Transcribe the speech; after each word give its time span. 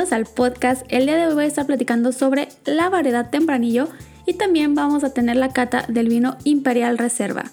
Al 0.00 0.24
podcast. 0.24 0.86
El 0.88 1.04
día 1.04 1.16
de 1.16 1.26
hoy 1.26 1.34
voy 1.34 1.44
a 1.44 1.46
estar 1.46 1.66
platicando 1.66 2.10
sobre 2.10 2.48
la 2.64 2.88
variedad 2.88 3.28
tempranillo 3.28 3.86
y 4.24 4.32
también 4.32 4.74
vamos 4.74 5.04
a 5.04 5.12
tener 5.12 5.36
la 5.36 5.52
cata 5.52 5.84
del 5.88 6.08
vino 6.08 6.38
Imperial 6.44 6.96
Reserva. 6.96 7.44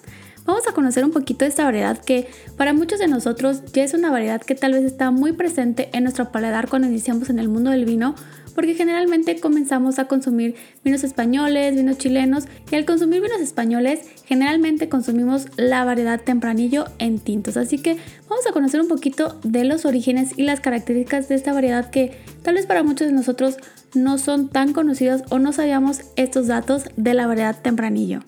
Vamos 0.48 0.66
a 0.66 0.72
conocer 0.72 1.04
un 1.04 1.12
poquito 1.12 1.44
de 1.44 1.50
esta 1.50 1.66
variedad 1.66 1.98
que 1.98 2.30
para 2.56 2.72
muchos 2.72 3.00
de 3.00 3.10
nosotros 3.10 3.64
ya 3.74 3.84
es 3.84 3.94
una 3.94 4.12
variedad 4.12 4.42
que 4.42 4.56
tal 4.56 4.72
vez 4.72 4.86
está 4.86 5.12
muy 5.12 5.34
presente 5.34 5.90
en 5.92 6.04
nuestro 6.04 6.32
paladar 6.32 6.70
cuando 6.70 6.88
iniciamos 6.88 7.30
en 7.30 7.40
el 7.40 7.50
mundo 7.50 7.72
del 7.72 7.84
vino, 7.84 8.16
porque 8.56 8.74
generalmente 8.74 9.42
comenzamos 9.42 10.00
a 10.00 10.06
consumir 10.06 10.56
vinos 10.86 11.04
españoles, 11.04 11.76
vinos 11.76 11.98
chilenos 11.98 12.46
y 12.72 12.76
al 12.76 12.86
consumir 12.86 13.22
vinos 13.22 13.42
españoles 13.42 14.00
generalmente 14.24 14.88
consumimos 14.88 15.48
la 15.58 15.84
variedad 15.84 16.22
tempranillo 16.22 16.86
en 16.98 17.20
tintos. 17.20 17.58
Así 17.58 17.80
que 17.80 17.98
vamos 18.30 18.48
a 18.48 18.54
conocer 18.54 18.80
un 18.80 18.88
poquito 18.88 19.38
de 19.44 19.66
los 19.66 19.84
orígenes 19.84 20.32
y 20.38 20.44
las 20.44 20.62
características 20.62 21.28
de 21.28 21.36
esta 21.36 21.52
variedad 21.52 21.90
que 21.90 22.18
tal 22.42 22.56
vez 22.56 22.66
para 22.66 22.84
muchos 22.84 23.08
de 23.08 23.14
nosotros 23.14 23.58
no 23.94 24.18
son 24.18 24.48
tan 24.48 24.72
conocidos 24.72 25.24
o 25.30 25.40
no 25.40 25.52
sabíamos 25.52 26.04
estos 26.16 26.48
datos 26.48 26.84
de 26.96 27.14
la 27.16 27.28
variedad 27.28 27.62
tempranillo. 27.62 28.22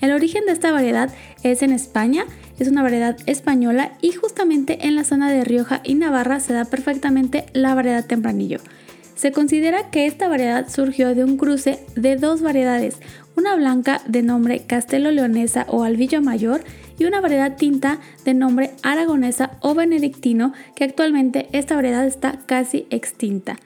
El 0.00 0.12
origen 0.12 0.46
de 0.46 0.52
esta 0.52 0.70
variedad 0.70 1.12
es 1.42 1.62
en 1.62 1.72
España, 1.72 2.24
es 2.58 2.68
una 2.68 2.82
variedad 2.82 3.16
española 3.26 3.92
y 4.00 4.12
justamente 4.12 4.86
en 4.86 4.94
la 4.94 5.04
zona 5.04 5.30
de 5.30 5.44
Rioja 5.44 5.80
y 5.82 5.94
Navarra 5.94 6.38
se 6.40 6.52
da 6.52 6.64
perfectamente 6.64 7.46
la 7.52 7.74
variedad 7.74 8.04
tempranillo. 8.04 8.60
Se 9.16 9.32
considera 9.32 9.90
que 9.90 10.06
esta 10.06 10.28
variedad 10.28 10.68
surgió 10.68 11.12
de 11.16 11.24
un 11.24 11.36
cruce 11.36 11.84
de 11.96 12.14
dos 12.14 12.40
variedades, 12.40 12.98
una 13.36 13.56
blanca 13.56 14.00
de 14.06 14.22
nombre 14.22 14.60
Castelo 14.60 15.10
Leonesa 15.10 15.66
o 15.68 15.82
Albillo 15.82 16.22
Mayor 16.22 16.62
y 16.98 17.04
una 17.04 17.20
variedad 17.20 17.56
tinta 17.56 17.98
de 18.24 18.34
nombre 18.34 18.70
Aragonesa 18.84 19.52
o 19.60 19.74
Benedictino, 19.74 20.52
que 20.76 20.84
actualmente 20.84 21.48
esta 21.50 21.74
variedad 21.74 22.06
está 22.06 22.38
casi 22.46 22.86
extinta. 22.90 23.56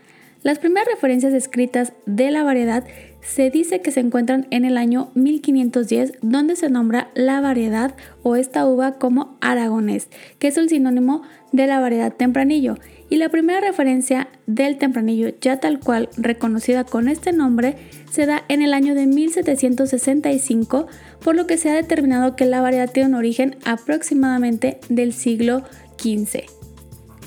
Las 0.42 0.58
primeras 0.58 0.88
referencias 0.88 1.34
escritas 1.34 1.92
de 2.04 2.32
la 2.32 2.42
variedad 2.42 2.84
se 3.20 3.48
dice 3.50 3.80
que 3.80 3.92
se 3.92 4.00
encuentran 4.00 4.48
en 4.50 4.64
el 4.64 4.76
año 4.76 5.12
1510, 5.14 6.14
donde 6.20 6.56
se 6.56 6.68
nombra 6.68 7.12
la 7.14 7.40
variedad 7.40 7.94
o 8.24 8.34
esta 8.34 8.66
uva 8.66 8.94
como 8.94 9.38
aragonés, 9.40 10.08
que 10.40 10.48
es 10.48 10.56
el 10.56 10.68
sinónimo 10.68 11.22
de 11.52 11.68
la 11.68 11.78
variedad 11.78 12.12
tempranillo, 12.12 12.76
y 13.08 13.18
la 13.18 13.28
primera 13.28 13.60
referencia 13.60 14.28
del 14.48 14.78
tempranillo 14.78 15.32
ya 15.40 15.60
tal 15.60 15.78
cual 15.78 16.08
reconocida 16.16 16.82
con 16.82 17.06
este 17.06 17.32
nombre 17.32 17.76
se 18.10 18.26
da 18.26 18.42
en 18.48 18.62
el 18.62 18.74
año 18.74 18.96
de 18.96 19.06
1765, 19.06 20.88
por 21.22 21.36
lo 21.36 21.46
que 21.46 21.56
se 21.56 21.70
ha 21.70 21.74
determinado 21.74 22.34
que 22.34 22.46
la 22.46 22.60
variedad 22.60 22.90
tiene 22.90 23.10
un 23.10 23.14
origen 23.14 23.56
aproximadamente 23.64 24.80
del 24.88 25.12
siglo 25.12 25.62
XV. 25.98 26.61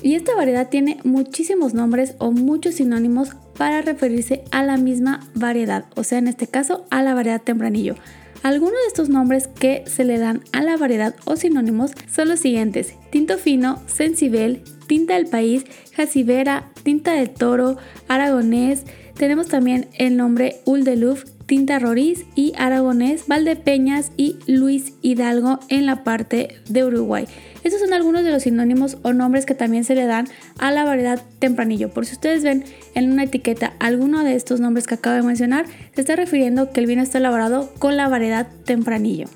Y 0.02 0.14
esta 0.14 0.34
variedad 0.34 0.68
tiene 0.68 0.98
muchísimos 1.04 1.74
nombres 1.74 2.14
o 2.18 2.30
muchos 2.30 2.76
sinónimos 2.76 3.30
para 3.56 3.82
referirse 3.82 4.44
a 4.50 4.62
la 4.62 4.76
misma 4.76 5.20
variedad, 5.34 5.86
o 5.96 6.04
sea, 6.04 6.18
en 6.18 6.28
este 6.28 6.46
caso 6.46 6.84
a 6.90 7.02
la 7.02 7.14
variedad 7.14 7.42
tempranillo. 7.42 7.94
Algunos 8.42 8.74
de 8.74 8.86
estos 8.86 9.08
nombres 9.08 9.48
que 9.48 9.82
se 9.86 10.04
le 10.04 10.18
dan 10.18 10.42
a 10.52 10.62
la 10.62 10.76
variedad 10.76 11.16
o 11.24 11.36
sinónimos 11.36 11.92
son 12.08 12.28
los 12.28 12.40
siguientes: 12.40 12.94
tinto 13.10 13.38
fino, 13.38 13.82
sensibel, 13.86 14.62
tinta 14.86 15.14
del 15.14 15.26
país, 15.26 15.64
jacibera, 15.94 16.70
tinta 16.82 17.14
de 17.14 17.26
toro, 17.26 17.76
aragonés. 18.06 18.84
Tenemos 19.16 19.48
también 19.48 19.88
el 19.94 20.16
nombre 20.18 20.60
Uldeluf, 20.66 21.24
tinta 21.46 21.78
roriz 21.78 22.26
y 22.34 22.52
aragonés, 22.58 23.26
Valdepeñas 23.26 24.12
y 24.18 24.36
Luis 24.46 24.92
Hidalgo 25.00 25.58
en 25.70 25.86
la 25.86 26.04
parte 26.04 26.56
de 26.68 26.84
Uruguay. 26.84 27.26
Estos 27.64 27.80
son 27.80 27.94
algunos 27.94 28.24
de 28.24 28.30
los 28.30 28.42
sinónimos 28.42 28.98
o 29.02 29.14
nombres 29.14 29.46
que 29.46 29.54
también 29.54 29.84
se 29.84 29.94
le 29.94 30.04
dan 30.04 30.28
a 30.58 30.70
la 30.70 30.84
variedad 30.84 31.22
tempranillo. 31.38 31.88
Por 31.88 32.04
si 32.04 32.12
ustedes 32.12 32.42
ven 32.42 32.64
en 32.94 33.10
una 33.10 33.24
etiqueta 33.24 33.72
alguno 33.78 34.22
de 34.22 34.34
estos 34.34 34.60
nombres 34.60 34.86
que 34.86 34.96
acabo 34.96 35.16
de 35.16 35.22
mencionar, 35.22 35.64
se 35.94 36.02
está 36.02 36.14
refiriendo 36.14 36.70
que 36.70 36.80
el 36.80 36.86
vino 36.86 37.02
está 37.02 37.16
elaborado 37.16 37.72
con 37.78 37.96
la 37.96 38.08
variedad 38.08 38.48
tempranillo. 38.66 39.28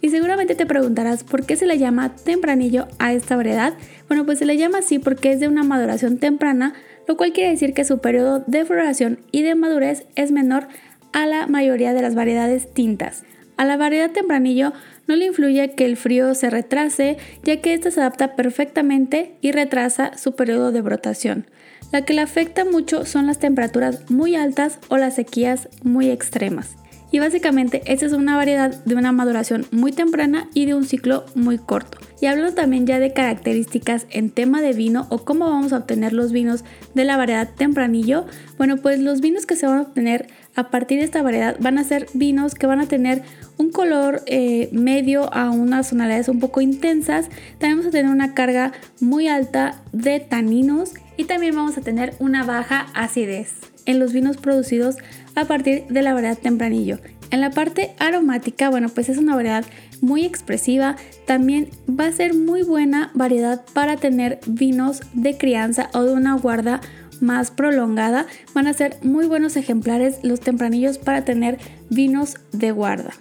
Y 0.00 0.10
seguramente 0.10 0.56
te 0.56 0.66
preguntarás 0.66 1.22
por 1.22 1.46
qué 1.46 1.54
se 1.54 1.66
le 1.66 1.78
llama 1.78 2.16
tempranillo 2.16 2.88
a 2.98 3.12
esta 3.12 3.36
variedad. 3.36 3.74
Bueno, 4.08 4.26
pues 4.26 4.40
se 4.40 4.46
le 4.46 4.56
llama 4.56 4.78
así 4.78 4.98
porque 4.98 5.30
es 5.30 5.38
de 5.38 5.46
una 5.46 5.62
maduración 5.62 6.18
temprana, 6.18 6.74
lo 7.06 7.16
cual 7.16 7.32
quiere 7.32 7.50
decir 7.50 7.74
que 7.74 7.84
su 7.84 7.98
periodo 7.98 8.44
de 8.46 8.64
floración 8.64 9.20
y 9.30 9.42
de 9.42 9.54
madurez 9.54 10.06
es 10.14 10.32
menor 10.32 10.68
a 11.12 11.26
la 11.26 11.46
mayoría 11.46 11.92
de 11.92 12.02
las 12.02 12.14
variedades 12.14 12.72
tintas. 12.72 13.24
A 13.56 13.64
la 13.64 13.76
variedad 13.76 14.10
tempranillo 14.10 14.72
no 15.06 15.16
le 15.16 15.26
influye 15.26 15.72
que 15.72 15.84
el 15.84 15.96
frío 15.96 16.34
se 16.34 16.50
retrase, 16.50 17.16
ya 17.44 17.60
que 17.60 17.74
ésta 17.74 17.90
se 17.90 18.00
adapta 18.00 18.34
perfectamente 18.34 19.36
y 19.40 19.52
retrasa 19.52 20.16
su 20.16 20.34
periodo 20.34 20.72
de 20.72 20.80
brotación. 20.80 21.46
La 21.92 22.04
que 22.04 22.14
le 22.14 22.22
afecta 22.22 22.64
mucho 22.64 23.04
son 23.04 23.26
las 23.26 23.38
temperaturas 23.38 24.10
muy 24.10 24.34
altas 24.34 24.78
o 24.88 24.96
las 24.96 25.16
sequías 25.16 25.68
muy 25.82 26.10
extremas. 26.10 26.76
Y 27.10 27.18
básicamente 27.18 27.82
esta 27.84 28.06
es 28.06 28.12
una 28.14 28.36
variedad 28.36 28.82
de 28.84 28.94
una 28.94 29.12
maduración 29.12 29.66
muy 29.70 29.92
temprana 29.92 30.48
y 30.54 30.64
de 30.64 30.74
un 30.74 30.84
ciclo 30.84 31.26
muy 31.34 31.58
corto. 31.58 31.98
Y 32.22 32.26
hablando 32.26 32.54
también 32.54 32.86
ya 32.86 33.00
de 33.00 33.12
características 33.12 34.06
en 34.10 34.30
tema 34.30 34.62
de 34.62 34.74
vino 34.74 35.08
o 35.08 35.24
cómo 35.24 35.50
vamos 35.50 35.72
a 35.72 35.78
obtener 35.78 36.12
los 36.12 36.30
vinos 36.30 36.62
de 36.94 37.04
la 37.04 37.16
variedad 37.16 37.50
tempranillo, 37.52 38.26
bueno 38.58 38.76
pues 38.76 39.00
los 39.00 39.20
vinos 39.20 39.44
que 39.44 39.56
se 39.56 39.66
van 39.66 39.78
a 39.78 39.82
obtener 39.82 40.28
a 40.54 40.70
partir 40.70 41.00
de 41.00 41.04
esta 41.04 41.20
variedad 41.20 41.56
van 41.58 41.78
a 41.78 41.84
ser 41.84 42.06
vinos 42.14 42.54
que 42.54 42.68
van 42.68 42.78
a 42.78 42.86
tener 42.86 43.22
un 43.58 43.72
color 43.72 44.22
eh, 44.26 44.68
medio 44.70 45.34
a 45.34 45.50
unas 45.50 45.90
tonalidades 45.90 46.28
un 46.28 46.38
poco 46.38 46.60
intensas. 46.60 47.28
También 47.58 47.78
vamos 47.78 47.86
a 47.86 47.90
tener 47.90 48.12
una 48.12 48.34
carga 48.34 48.70
muy 49.00 49.26
alta 49.26 49.82
de 49.90 50.20
taninos 50.20 50.92
y 51.16 51.24
también 51.24 51.56
vamos 51.56 51.76
a 51.76 51.80
tener 51.80 52.14
una 52.20 52.44
baja 52.44 52.86
acidez 52.94 53.54
en 53.84 53.98
los 53.98 54.12
vinos 54.12 54.36
producidos 54.36 54.94
a 55.34 55.46
partir 55.46 55.86
de 55.88 56.02
la 56.02 56.14
variedad 56.14 56.38
tempranillo. 56.38 57.00
En 57.32 57.40
la 57.40 57.50
parte 57.50 57.94
aromática, 57.98 58.68
bueno, 58.68 58.90
pues 58.90 59.08
es 59.08 59.16
una 59.16 59.34
variedad 59.34 59.64
muy 60.02 60.26
expresiva. 60.26 60.96
También 61.26 61.70
va 61.88 62.04
a 62.04 62.12
ser 62.12 62.34
muy 62.34 62.62
buena 62.62 63.10
variedad 63.14 63.64
para 63.72 63.96
tener 63.96 64.38
vinos 64.46 65.00
de 65.14 65.38
crianza 65.38 65.88
o 65.94 66.02
de 66.02 66.12
una 66.12 66.36
guarda 66.36 66.82
más 67.22 67.50
prolongada. 67.50 68.26
Van 68.52 68.66
a 68.66 68.74
ser 68.74 68.98
muy 69.02 69.26
buenos 69.28 69.56
ejemplares 69.56 70.18
los 70.22 70.40
tempranillos 70.40 70.98
para 70.98 71.24
tener 71.24 71.58
vinos 71.88 72.36
de 72.52 72.70
guarda. 72.70 73.12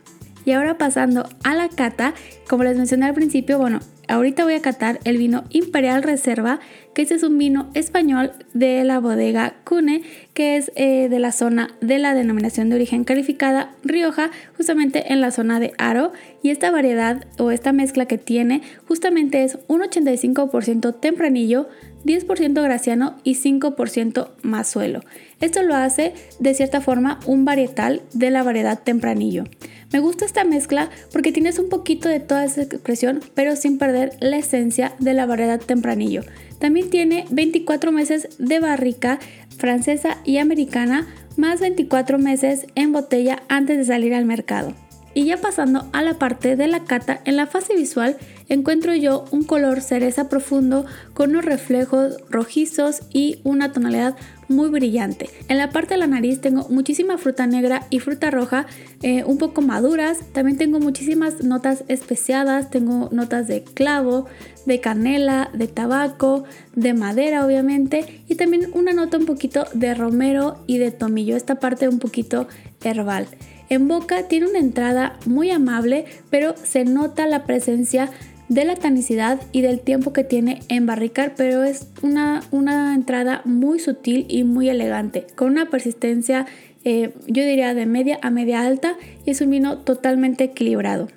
Y 0.44 0.51
ahora 0.51 0.77
pasando 0.77 1.29
a 1.45 1.55
la 1.55 1.69
cata, 1.69 2.13
como 2.50 2.66
les 2.66 2.75
mencioné 2.75 3.05
al 3.05 3.13
principio, 3.13 3.59
bueno, 3.59 3.79
ahorita 4.11 4.44
voy 4.44 4.53
a 4.53 4.61
catar 4.61 4.99
el 5.05 5.17
vino 5.17 5.45
Imperial 5.49 6.03
Reserva, 6.03 6.59
que 6.94 7.01
este 7.01 7.16
es 7.16 7.23
un 7.23 7.38
vino 7.38 7.69
español 7.73 8.33
de 8.53 8.83
la 8.83 8.99
bodega 8.99 9.55
Cune, 9.63 10.03
que 10.33 10.57
es 10.57 10.72
eh, 10.75 11.07
de 11.09 11.19
la 11.19 11.31
zona 11.31 11.69
de 11.79 11.97
la 11.97 12.13
denominación 12.13 12.69
de 12.69 12.75
origen 12.75 13.05
calificada 13.05 13.71
Rioja, 13.83 14.29
justamente 14.57 15.13
en 15.13 15.21
la 15.21 15.31
zona 15.31 15.59
de 15.59 15.73
Aro. 15.77 16.11
Y 16.44 16.50
esta 16.50 16.71
variedad 16.71 17.25
o 17.38 17.51
esta 17.51 17.71
mezcla 17.71 18.05
que 18.05 18.17
tiene 18.17 18.61
justamente 18.88 19.44
es 19.44 19.57
un 19.67 19.81
85% 19.81 21.00
tempranillo, 21.00 21.69
10% 22.06 22.62
graciano 22.63 23.18
y 23.24 23.36
5% 23.36 24.30
mazuelo. 24.42 25.01
Esto 25.39 25.63
lo 25.63 25.75
hace 25.75 26.13
de 26.39 26.53
cierta 26.53 26.81
forma 26.81 27.19
un 27.25 27.45
varietal 27.45 28.01
de 28.13 28.30
la 28.30 28.44
variedad 28.44 28.80
tempranillo. 28.83 29.45
Me 29.92 30.00
gusta 30.00 30.25
esta 30.25 30.44
mezcla 30.44 30.89
porque 31.12 31.31
tienes 31.31 31.59
un 31.59 31.69
poquito 31.69 32.07
de 32.07 32.19
toda 32.19 32.45
esa 32.45 32.62
expresión, 32.62 33.19
pero 33.33 33.56
sin 33.56 33.77
perder 33.77 34.13
la 34.19 34.38
esencia 34.38 34.94
de 35.00 35.13
la 35.13 35.25
variedad 35.25 35.59
tempranillo. 35.59 36.24
También 36.59 36.89
tiene 36.89 37.25
24 37.30 37.92
meses 37.92 38.30
de 38.38 38.59
barrica 38.59 39.19
francesa 39.57 40.18
y 40.24 40.38
americana, 40.38 41.07
más 41.36 41.59
24 41.59 42.19
meses 42.19 42.68
en 42.75 42.92
botella 42.94 43.44
antes 43.50 43.77
de 43.77 43.86
salir 43.86 44.13
al 44.13 44.25
mercado. 44.25 44.74
Y 45.13 45.25
ya 45.25 45.38
pasando 45.38 45.88
a 45.92 46.02
la 46.04 46.13
parte 46.13 46.56
de 46.56 46.68
la 46.68 46.86
cata, 46.86 47.22
en 47.25 47.36
la 47.36 47.48
fase 47.48 47.75
visual 47.75 48.18
encuentro 48.48 48.96
yo 48.96 49.25
un 49.31 49.44
color 49.44 49.81
cereza 49.81 50.30
profundo 50.30 50.86
con 51.13 51.31
unos 51.31 51.46
reflejos 51.46 52.18
rojizos 52.30 53.02
y 53.12 53.40
una 53.44 53.72
tonalidad 53.74 54.16
muy 54.48 54.69
brillante. 54.69 55.30
En 55.48 55.58
la 55.58 55.69
parte 55.69 55.96
de 55.96 56.00
la 56.00 56.08
nariz 56.08 56.42
tengo 56.42 56.68
muchísima 56.69 57.18
fruta 57.18 57.48
negra 57.48 57.88
y 57.90 58.00
fruta 58.00 58.30
roja 58.30 58.68
eh, 59.02 59.24
un 59.24 59.38
poco 59.38 59.62
maduras. 59.62 60.19
También 60.34 60.58
tengo 60.58 60.80
muchísimas 60.80 61.44
notas 61.44 61.84
especiadas. 61.88 62.69
Tengo 62.69 63.10
notas 63.12 63.48
de 63.48 63.63
clavo, 63.63 64.28
de 64.66 64.80
canela, 64.80 65.50
de 65.54 65.68
tabaco, 65.68 66.44
de 66.75 66.94
madera 66.94 67.46
obviamente. 67.46 68.24
Y 68.28 68.36
también 68.36 68.69
una 68.74 68.94
nota 68.94 69.18
un 69.18 69.25
poquito 69.25 69.66
de 69.74 69.94
romero 69.94 70.63
y 70.68 70.78
de 70.78 70.92
tomillo. 70.92 71.36
Esta 71.36 71.56
parte 71.56 71.88
un 71.88 72.00
poquito 72.00 72.48
herbal. 72.84 73.28
En 73.71 73.88
boca 73.88 74.27
tiene 74.27 74.47
una 74.47 74.59
entrada 74.59 75.18
muy 75.25 75.50
amable, 75.50 76.03
pero 76.29 76.56
se 76.62 76.83
nota 76.83 77.25
la 77.25 77.45
presencia 77.45 78.09
de 78.50 78.65
la 78.65 78.75
tanicidad 78.75 79.39
y 79.53 79.62
del 79.62 79.79
tiempo 79.79 80.12
que 80.12 80.25
tiene 80.25 80.59
en 80.68 80.85
barricar, 80.85 81.35
pero 81.38 81.63
es 81.63 81.88
una, 82.01 82.44
una 82.51 82.94
entrada 82.94 83.41
muy 83.45 83.79
sutil 83.79 84.25
y 84.27 84.44
muy 84.44 84.68
elegante, 84.68 85.25
con 85.35 85.51
una 85.51 85.69
persistencia, 85.69 86.47
eh, 86.83 87.13
yo 87.27 87.44
diría, 87.45 87.73
de 87.73 87.85
media 87.85 88.19
a 88.21 88.29
media 88.29 88.59
alta 88.59 88.97
y 89.25 89.31
es 89.31 89.39
un 89.39 89.51
vino 89.51 89.77
totalmente 89.77 90.44
equilibrado. 90.44 91.07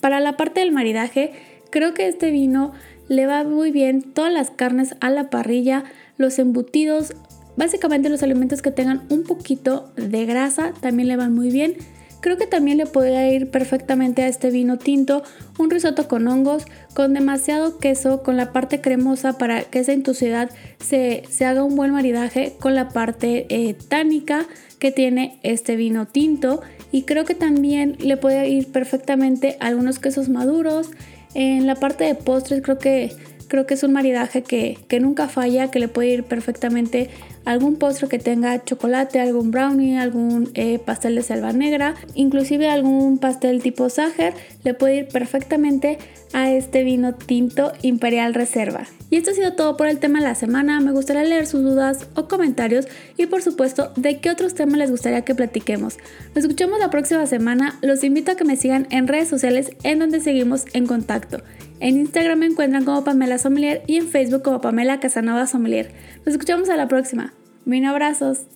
Para 0.00 0.18
la 0.18 0.36
parte 0.36 0.58
del 0.58 0.72
maridaje, 0.72 1.30
creo 1.70 1.94
que 1.94 2.08
este 2.08 2.32
vino 2.32 2.72
le 3.06 3.26
va 3.26 3.44
muy 3.44 3.70
bien 3.70 4.02
todas 4.02 4.32
las 4.32 4.50
carnes 4.50 4.96
a 4.98 5.10
la 5.10 5.30
parrilla, 5.30 5.84
los 6.16 6.40
embutidos, 6.40 7.14
básicamente 7.56 8.08
los 8.08 8.24
alimentos 8.24 8.62
que 8.62 8.72
tengan 8.72 9.02
un 9.10 9.22
poquito 9.22 9.92
de 9.94 10.26
grasa 10.26 10.72
también 10.80 11.06
le 11.06 11.14
van 11.14 11.32
muy 11.32 11.52
bien. 11.52 11.76
Creo 12.20 12.36
que 12.36 12.46
también 12.46 12.78
le 12.78 12.86
podría 12.86 13.30
ir 13.30 13.50
perfectamente 13.50 14.22
a 14.22 14.28
este 14.28 14.50
vino 14.50 14.78
tinto 14.78 15.22
un 15.58 15.70
risotto 15.70 16.06
con 16.06 16.28
hongos, 16.28 16.64
con 16.94 17.14
demasiado 17.14 17.78
queso, 17.78 18.22
con 18.22 18.36
la 18.36 18.52
parte 18.52 18.80
cremosa 18.80 19.38
para 19.38 19.62
que 19.62 19.78
esa 19.78 19.92
intusiedad 19.92 20.50
se, 20.78 21.22
haga 21.44 21.64
un 21.64 21.76
buen 21.76 21.92
maridaje 21.92 22.54
con 22.60 22.74
la 22.74 22.88
parte 22.90 23.46
eh, 23.48 23.74
tánica 23.74 24.46
que 24.78 24.92
tiene 24.92 25.38
este 25.42 25.76
vino 25.76 26.06
tinto. 26.06 26.60
Y 26.92 27.02
creo 27.02 27.24
que 27.24 27.34
también 27.34 27.96
le 28.00 28.16
puede 28.16 28.48
ir 28.48 28.70
perfectamente 28.70 29.56
algunos 29.60 29.98
quesos 29.98 30.28
maduros. 30.28 30.90
En 31.34 31.66
la 31.66 31.76
parte 31.76 32.04
de 32.04 32.16
postres 32.16 32.62
creo 32.62 32.78
que 32.78 33.16
Creo 33.50 33.66
que 33.66 33.74
es 33.74 33.82
un 33.82 33.92
maridaje 33.92 34.44
que, 34.44 34.78
nunca 35.00 35.26
falla, 35.26 35.72
que 35.72 35.80
le 35.80 35.88
puede 35.88 36.10
ir 36.10 36.22
perfectamente 36.22 37.10
algún 37.44 37.74
postre 37.74 38.06
que 38.06 38.20
tenga 38.20 38.64
chocolate, 38.64 39.18
algún 39.18 39.50
brownie, 39.50 39.98
algún 39.98 40.52
eh, 40.54 40.78
pastel 40.78 41.16
de 41.16 41.22
selva 41.24 41.52
negra, 41.52 41.96
inclusive 42.14 42.68
algún 42.68 43.18
pastel 43.18 43.60
tipo 43.60 43.90
Sacher, 43.90 44.34
le 44.62 44.72
puede 44.72 44.98
ir 44.98 45.08
perfectamente 45.08 45.98
a 46.32 46.52
este 46.52 46.84
vino 46.84 47.12
tinto 47.12 47.72
Imperial 47.82 48.34
Reserva. 48.34 48.86
Y 49.10 49.16
esto 49.16 49.32
ha 49.32 49.34
sido 49.34 49.54
todo 49.54 49.76
por 49.76 49.88
el 49.88 49.98
tema 49.98 50.20
de 50.20 50.26
la 50.26 50.36
semana. 50.36 50.78
Me 50.80 50.92
gustaría 50.92 51.24
leer 51.24 51.48
sus 51.48 51.62
dudas 51.62 52.06
o 52.14 52.28
comentarios 52.28 52.86
y 53.16 53.26
por 53.26 53.42
supuesto 53.42 53.90
de 53.96 54.20
qué 54.20 54.30
otros 54.30 54.54
temas 54.54 54.78
les 54.78 54.92
gustaría 54.92 55.22
que 55.22 55.34
platiquemos. 55.34 55.98
Nos 56.36 56.44
escuchamos 56.44 56.78
la 56.78 56.90
próxima 56.90 57.26
semana. 57.26 57.80
Los 57.82 58.04
invito 58.04 58.30
a 58.30 58.36
que 58.36 58.44
me 58.44 58.54
sigan 58.54 58.86
en 58.90 59.08
redes 59.08 59.26
sociales 59.26 59.72
en 59.82 59.98
donde 59.98 60.20
seguimos 60.20 60.66
en 60.72 60.86
contacto. 60.86 61.38
En 61.80 61.96
Instagram 61.96 62.38
me 62.38 62.46
encuentran 62.46 62.84
como 62.84 63.04
Pamela 63.04 63.38
Sommelier 63.38 63.82
y 63.86 63.96
en 63.96 64.08
Facebook 64.08 64.42
como 64.42 64.60
Pamela 64.60 65.00
Casanova 65.00 65.46
Sommelier. 65.46 65.90
Nos 66.18 66.34
escuchamos 66.34 66.68
a 66.68 66.76
la 66.76 66.88
próxima. 66.88 67.32
Mil 67.64 67.84
abrazos. 67.86 68.46